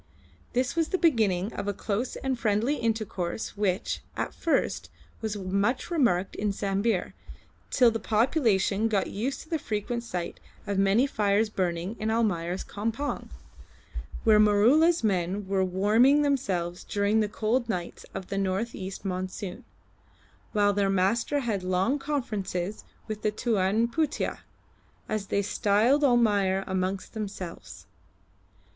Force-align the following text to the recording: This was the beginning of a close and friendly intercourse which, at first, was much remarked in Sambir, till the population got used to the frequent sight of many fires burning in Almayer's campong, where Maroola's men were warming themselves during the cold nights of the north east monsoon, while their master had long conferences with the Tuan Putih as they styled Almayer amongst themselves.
This 0.53 0.75
was 0.75 0.87
the 0.87 0.97
beginning 0.97 1.53
of 1.53 1.67
a 1.67 1.75
close 1.75 2.15
and 2.15 2.39
friendly 2.39 2.77
intercourse 2.77 3.55
which, 3.55 4.01
at 4.17 4.33
first, 4.33 4.89
was 5.21 5.37
much 5.37 5.91
remarked 5.91 6.35
in 6.35 6.51
Sambir, 6.51 7.13
till 7.69 7.91
the 7.91 7.99
population 7.99 8.87
got 8.87 9.11
used 9.11 9.41
to 9.41 9.49
the 9.49 9.59
frequent 9.59 10.01
sight 10.01 10.39
of 10.65 10.79
many 10.79 11.05
fires 11.05 11.51
burning 11.51 11.95
in 11.99 12.09
Almayer's 12.09 12.63
campong, 12.63 13.29
where 14.23 14.39
Maroola's 14.39 15.03
men 15.03 15.47
were 15.47 15.63
warming 15.63 16.23
themselves 16.23 16.83
during 16.83 17.19
the 17.19 17.29
cold 17.29 17.69
nights 17.69 18.03
of 18.15 18.29
the 18.29 18.39
north 18.39 18.73
east 18.73 19.05
monsoon, 19.05 19.63
while 20.51 20.73
their 20.73 20.89
master 20.89 21.41
had 21.41 21.61
long 21.61 21.99
conferences 21.99 22.85
with 23.07 23.21
the 23.21 23.29
Tuan 23.29 23.87
Putih 23.87 24.39
as 25.07 25.27
they 25.27 25.43
styled 25.43 26.03
Almayer 26.03 26.63
amongst 26.65 27.13
themselves. 27.13 27.85